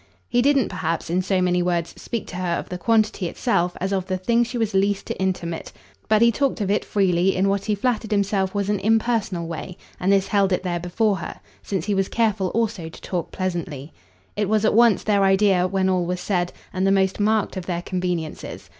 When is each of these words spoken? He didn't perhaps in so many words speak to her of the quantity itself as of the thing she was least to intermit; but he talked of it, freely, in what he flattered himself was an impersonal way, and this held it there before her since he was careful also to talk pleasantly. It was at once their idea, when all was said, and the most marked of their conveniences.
He 0.27 0.41
didn't 0.41 0.69
perhaps 0.69 1.11
in 1.11 1.21
so 1.21 1.43
many 1.43 1.61
words 1.61 1.93
speak 1.95 2.25
to 2.29 2.35
her 2.37 2.53
of 2.57 2.69
the 2.69 2.79
quantity 2.79 3.27
itself 3.27 3.77
as 3.79 3.93
of 3.93 4.07
the 4.07 4.17
thing 4.17 4.43
she 4.43 4.57
was 4.57 4.73
least 4.73 5.05
to 5.05 5.21
intermit; 5.21 5.71
but 6.09 6.23
he 6.23 6.31
talked 6.31 6.59
of 6.59 6.71
it, 6.71 6.83
freely, 6.83 7.35
in 7.35 7.47
what 7.47 7.65
he 7.65 7.75
flattered 7.75 8.09
himself 8.09 8.55
was 8.55 8.67
an 8.67 8.79
impersonal 8.79 9.45
way, 9.45 9.77
and 9.99 10.11
this 10.11 10.29
held 10.29 10.51
it 10.51 10.63
there 10.63 10.79
before 10.79 11.17
her 11.17 11.39
since 11.61 11.85
he 11.85 11.93
was 11.93 12.07
careful 12.09 12.47
also 12.47 12.89
to 12.89 13.01
talk 13.01 13.31
pleasantly. 13.31 13.93
It 14.35 14.49
was 14.49 14.65
at 14.65 14.73
once 14.73 15.03
their 15.03 15.23
idea, 15.23 15.67
when 15.67 15.87
all 15.87 16.07
was 16.07 16.19
said, 16.19 16.51
and 16.73 16.87
the 16.87 16.91
most 16.91 17.19
marked 17.19 17.55
of 17.55 17.67
their 17.67 17.83
conveniences. 17.83 18.69